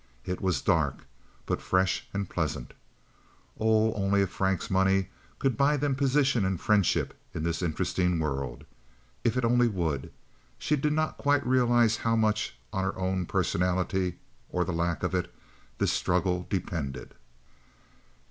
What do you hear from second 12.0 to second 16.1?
much on her own personality, or the lack of it, this